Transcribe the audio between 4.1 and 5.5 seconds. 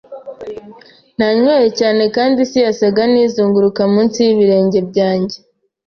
y'ibirenge byanjye.